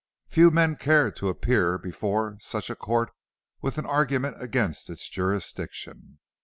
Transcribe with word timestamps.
Few 0.29 0.49
men 0.49 0.77
cared 0.77 1.15
to 1.17 1.29
appear 1.29 1.77
before 1.77 2.39
such 2.39 2.71
a 2.71 2.75
court 2.75 3.11
with 3.61 3.77
an 3.77 3.85
argument 3.85 4.41
against 4.41 4.89
its 4.89 5.07
jurisdiction. 5.07 6.17